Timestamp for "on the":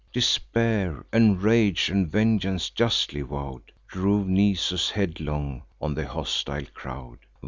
5.79-6.07